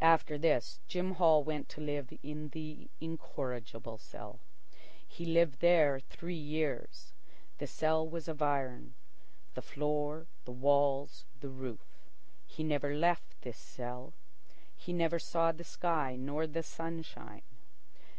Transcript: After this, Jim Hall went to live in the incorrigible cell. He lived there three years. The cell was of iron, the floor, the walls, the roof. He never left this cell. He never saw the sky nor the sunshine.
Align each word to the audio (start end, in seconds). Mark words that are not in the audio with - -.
After 0.00 0.38
this, 0.38 0.80
Jim 0.88 1.10
Hall 1.16 1.44
went 1.44 1.68
to 1.68 1.82
live 1.82 2.10
in 2.22 2.48
the 2.52 2.88
incorrigible 3.02 3.98
cell. 3.98 4.40
He 5.06 5.26
lived 5.26 5.60
there 5.60 6.00
three 6.00 6.38
years. 6.38 7.12
The 7.58 7.66
cell 7.66 8.08
was 8.08 8.28
of 8.28 8.40
iron, 8.40 8.94
the 9.52 9.60
floor, 9.60 10.26
the 10.46 10.52
walls, 10.52 11.26
the 11.40 11.50
roof. 11.50 11.98
He 12.46 12.64
never 12.64 12.94
left 12.96 13.42
this 13.42 13.58
cell. 13.58 14.14
He 14.74 14.94
never 14.94 15.18
saw 15.18 15.52
the 15.52 15.64
sky 15.64 16.16
nor 16.16 16.46
the 16.46 16.62
sunshine. 16.62 17.42